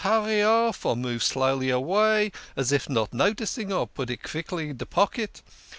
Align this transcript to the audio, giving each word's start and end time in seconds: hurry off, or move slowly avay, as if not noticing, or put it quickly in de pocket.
hurry 0.01 0.41
off, 0.41 0.83
or 0.83 0.95
move 0.97 1.21
slowly 1.21 1.69
avay, 1.71 2.31
as 2.55 2.71
if 2.71 2.89
not 2.89 3.13
noticing, 3.13 3.71
or 3.71 3.85
put 3.85 4.09
it 4.09 4.23
quickly 4.23 4.69
in 4.69 4.77
de 4.77 4.85
pocket. 4.87 5.43